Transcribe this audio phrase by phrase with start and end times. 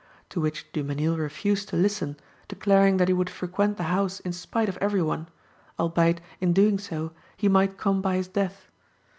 [0.29, 2.17] To which Dumesnil refused to listen,
[2.47, 5.29] declaring that he would frequent the house in spite of every one;
[5.79, 8.71] albeit, in doing so, he might come by his death.